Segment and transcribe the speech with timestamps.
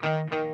[0.00, 0.47] Why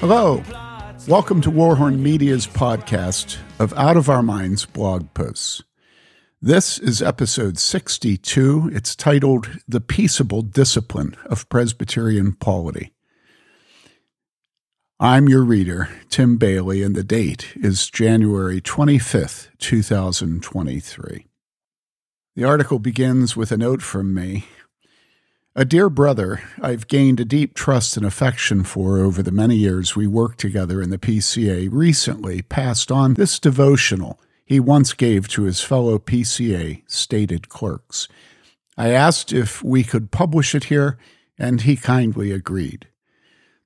[0.00, 0.42] Hello.
[1.08, 5.62] Welcome to Warhorn Media's podcast of Out of Our Minds blog posts.
[6.42, 8.70] This is episode 62.
[8.74, 12.92] It's titled The Peaceable Discipline of Presbyterian Polity.
[15.00, 21.26] I'm your reader, Tim Bailey, and the date is January 25th, 2023.
[22.36, 24.44] The article begins with a note from me.
[25.58, 29.96] A dear brother I've gained a deep trust and affection for over the many years
[29.96, 35.44] we worked together in the PCA recently passed on this devotional he once gave to
[35.44, 38.06] his fellow PCA stated clerks.
[38.76, 40.98] I asked if we could publish it here,
[41.38, 42.88] and he kindly agreed.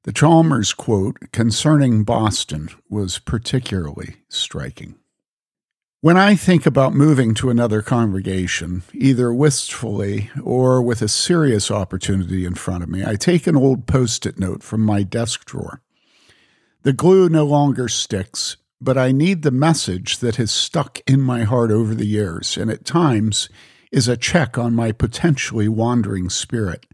[0.04, 4.94] The Chalmers quote concerning Boston was particularly striking.
[6.02, 12.46] When I think about moving to another congregation, either wistfully or with a serious opportunity
[12.46, 15.82] in front of me, I take an old post it note from my desk drawer.
[16.84, 21.42] The glue no longer sticks, but I need the message that has stuck in my
[21.42, 23.50] heart over the years, and at times
[23.92, 26.86] is a check on my potentially wandering spirit.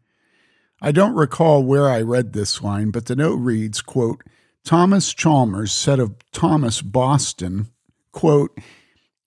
[0.83, 4.25] I don't recall where I read this line, but the note reads, quote,
[4.65, 7.69] Thomas Chalmers said of Thomas Boston,
[8.11, 8.51] quote,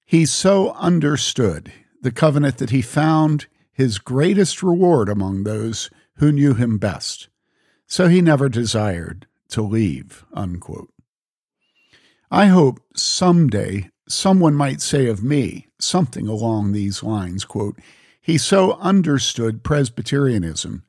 [0.09, 1.71] he so understood
[2.02, 7.29] the covenant that he found his greatest reward among those who knew him best.
[7.85, 10.25] So he never desired to leave.
[10.33, 10.92] Unquote.
[12.31, 17.77] I hope someday someone might say of me something along these lines quote,
[18.19, 20.81] He so understood Presbyterianism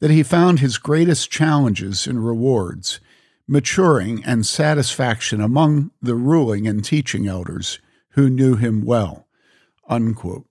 [0.00, 2.98] that he found his greatest challenges and rewards
[3.46, 7.78] maturing and satisfaction among the ruling and teaching elders
[8.14, 9.26] who knew him well.
[9.88, 10.46] Unquote.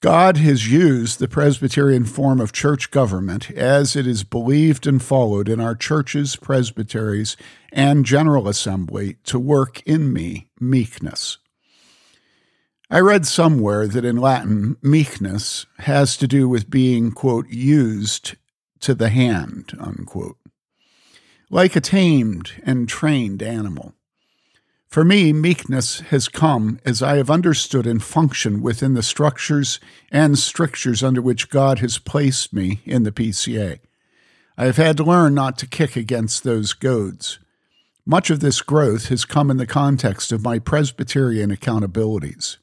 [0.00, 5.48] God has used the Presbyterian form of church government as it is believed and followed
[5.48, 7.36] in our churches, presbyteries,
[7.72, 11.38] and General Assembly to work in me meekness.
[12.88, 18.36] I read somewhere that in Latin, meekness has to do with being, quote, used
[18.80, 20.38] to the hand, unquote,
[21.50, 23.95] like a tamed and trained animal.
[24.96, 29.78] For me, meekness has come as I have understood and functioned within the structures
[30.10, 33.80] and strictures under which God has placed me in the PCA.
[34.56, 37.38] I have had to learn not to kick against those goads.
[38.06, 42.56] Much of this growth has come in the context of my Presbyterian accountabilities.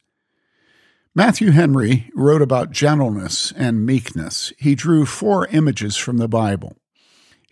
[1.13, 4.51] Matthew Henry wrote about gentleness and meekness.
[4.57, 6.77] He drew four images from the Bible.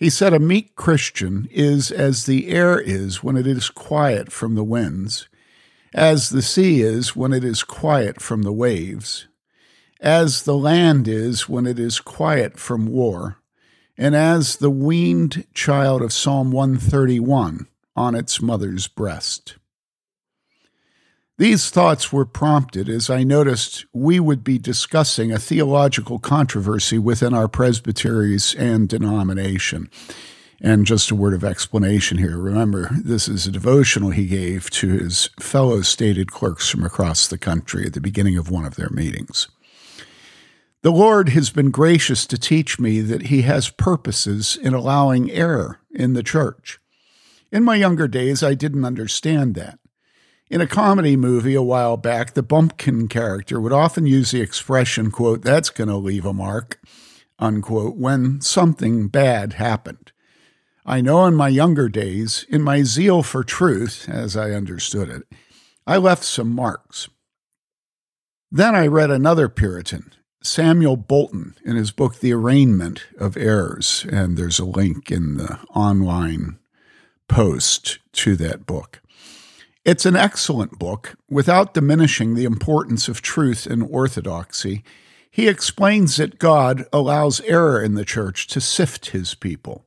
[0.01, 4.56] He said, A meek Christian is as the air is when it is quiet from
[4.56, 5.29] the winds,
[5.94, 9.28] as the sea is when it is quiet from the waves,
[10.00, 13.38] as the land is when it is quiet from war,
[13.95, 19.57] and as the weaned child of Psalm 131 on its mother's breast.
[21.41, 27.34] These thoughts were prompted as I noticed we would be discussing a theological controversy within
[27.34, 29.90] our presbyteries and denomination.
[30.62, 32.38] And just a word of explanation here.
[32.38, 37.40] Remember, this is a devotional he gave to his fellow stated clerks from across the
[37.40, 39.47] country at the beginning of one of their meetings.
[40.84, 45.79] The Lord has been gracious to teach me that He has purposes in allowing error
[45.90, 46.79] in the church.
[47.52, 49.79] In my younger days, I didn't understand that.
[50.51, 55.09] In a comedy movie a while back, the bumpkin character would often use the expression,
[55.09, 56.78] quote, that's going to leave a mark,
[57.40, 60.11] unquote, when something bad happened.
[60.85, 65.23] I know in my younger days, in my zeal for truth, as I understood it,
[65.87, 67.08] I left some marks.
[68.52, 70.11] Then I read another Puritan,
[70.43, 75.59] Samuel Bolton, in his book, The Arraignment of Errors, and there's a link in the
[75.73, 76.59] online
[77.29, 79.00] post to that book.
[79.83, 84.83] It's an excellent book without diminishing the importance of truth and orthodoxy.
[85.31, 89.85] He explains that God allows error in the church to sift his people.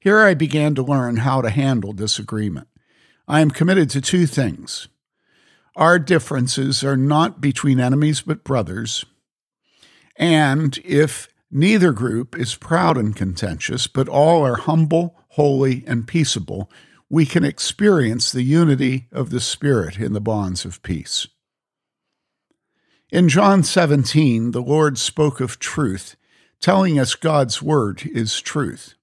[0.00, 2.66] Here I began to learn how to handle disagreement.
[3.28, 4.88] I am committed to two things.
[5.76, 9.04] Our differences are not between enemies but brothers.
[10.16, 16.68] And if neither group is proud and contentious, but all are humble, holy, and peaceable,
[17.14, 21.28] we can experience the unity of the Spirit in the bonds of peace.
[23.08, 26.16] In John 17, the Lord spoke of truth,
[26.58, 28.96] telling us God's word is truth.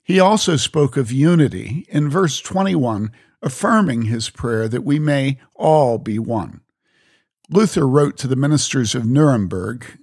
[0.00, 3.10] He also spoke of unity in verse 21,
[3.42, 6.60] affirming his prayer that we may all be one.
[7.48, 9.98] Luther wrote to the ministers of Nuremberg,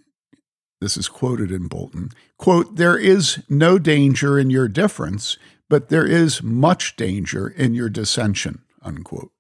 [0.82, 5.38] this is quoted in Bolton, quote, There is no danger in your difference,
[5.70, 9.32] but there is much danger in your dissension, unquote.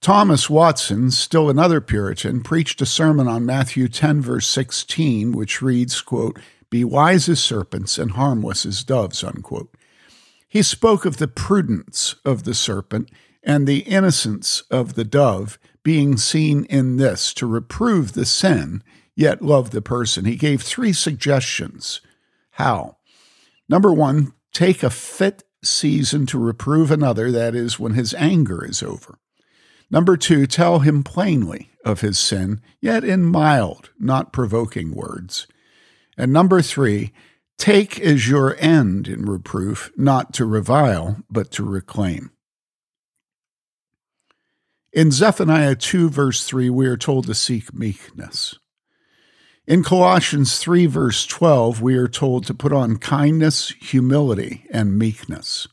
[0.00, 6.00] Thomas Watson, still another Puritan, preached a sermon on Matthew 10, verse 16, which reads,
[6.00, 6.38] quote,
[6.70, 9.74] Be wise as serpents and harmless as doves, unquote.
[10.46, 13.10] He spoke of the prudence of the serpent
[13.42, 18.82] and the innocence of the dove being seen in this to reprove the sin,
[19.14, 20.24] yet love the person.
[20.24, 22.00] He gave three suggestions.
[22.52, 22.96] How?
[23.68, 28.82] Number one, take a fit season to reprove another, that is, when his anger is
[28.82, 29.18] over.
[29.90, 35.46] Number two, tell him plainly of his sin, yet in mild, not provoking words.
[36.16, 37.12] And number three,
[37.58, 42.30] take as your end in reproof, not to revile, but to reclaim.
[44.90, 48.58] In Zephaniah 2, verse 3, we are told to seek meekness.
[49.66, 55.66] In Colossians 3, verse 12, we are told to put on kindness, humility, and meekness.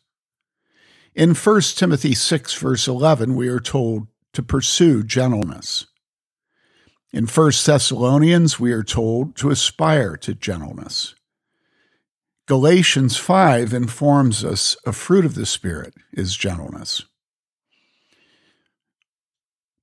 [1.13, 5.85] In 1 Timothy 6, verse 11, we are told to pursue gentleness.
[7.11, 11.13] In 1 Thessalonians, we are told to aspire to gentleness.
[12.47, 17.03] Galatians 5 informs us a fruit of the Spirit is gentleness.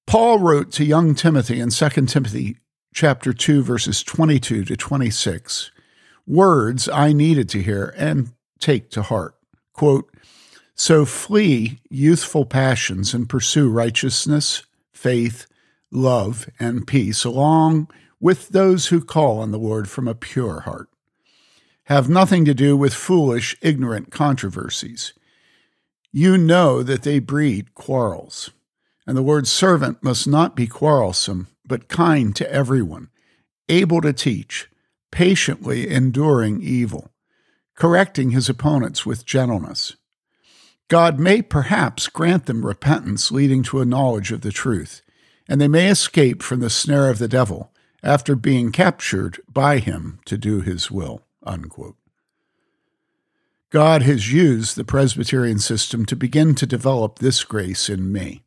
[0.09, 2.57] Paul wrote to young Timothy in 2 Timothy
[2.93, 5.71] chapter 2 verses 22 to 26
[6.27, 9.35] words I needed to hear and take to heart.
[9.73, 10.11] Quote,
[10.75, 15.47] so flee youthful passions and pursue righteousness, faith,
[15.91, 17.89] love, and peace, along
[18.19, 20.89] with those who call on the Lord from a pure heart.
[21.85, 25.13] Have nothing to do with foolish, ignorant controversies.
[26.13, 28.51] You know that they breed quarrels.
[29.07, 33.09] And the word servant must not be quarrelsome, but kind to everyone,
[33.71, 34.69] able to teach,
[35.11, 37.11] patiently enduring evil,
[37.75, 39.97] correcting his opponents with gentleness
[40.91, 45.03] God may perhaps grant them repentance leading to a knowledge of the truth,
[45.49, 47.73] and they may escape from the snare of the devil
[48.03, 51.23] after being captured by him to do his will.
[51.45, 51.95] Unquote.
[53.71, 58.43] God has used the Presbyterian system to begin to develop this grace in me.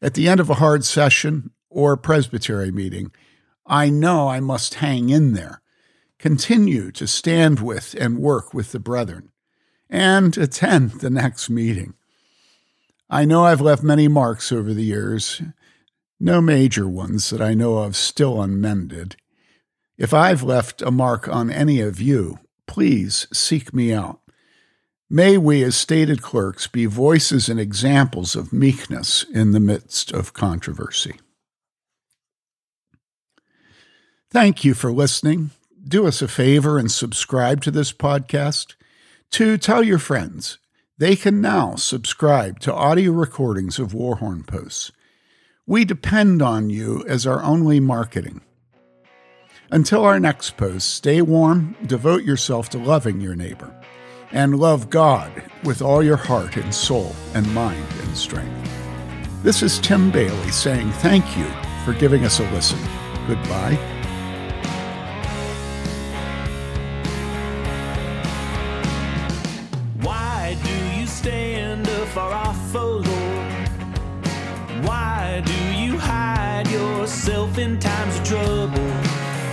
[0.00, 3.12] At the end of a hard session or presbytery meeting,
[3.66, 5.60] I know I must hang in there,
[6.18, 9.30] continue to stand with and work with the brethren,
[9.90, 11.92] and attend the next meeting.
[13.10, 15.42] I know I've left many marks over the years,
[16.18, 19.16] no major ones that I know of still unmended.
[19.98, 24.20] If I've left a mark on any of you, please seek me out.
[25.10, 30.32] May we, as stated clerks, be voices and examples of meekness in the midst of
[30.32, 31.20] controversy.
[34.36, 35.52] Thank you for listening.
[35.82, 38.74] Do us a favor and subscribe to this podcast.
[39.30, 40.58] To tell your friends,
[40.98, 44.92] they can now subscribe to audio recordings of Warhorn posts.
[45.66, 48.42] We depend on you as our only marketing.
[49.70, 53.74] Until our next post, stay warm, devote yourself to loving your neighbor,
[54.32, 55.32] and love God
[55.64, 58.70] with all your heart and soul and mind and strength.
[59.42, 61.46] This is Tim Bailey saying thank you
[61.86, 62.78] for giving us a listen.
[63.26, 63.95] Goodbye
[77.26, 78.88] itself in times of trouble.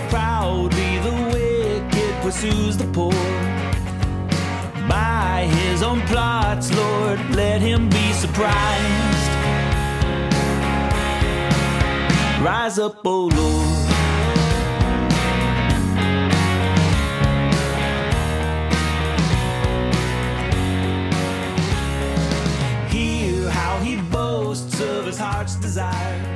[0.08, 3.12] Proudly the wicked pursues the poor.
[4.88, 9.28] By his own plots, Lord, let him be surprised.
[12.44, 13.90] Rise up, O Lord.
[22.88, 26.33] Hear how he boasts of his heart's desire.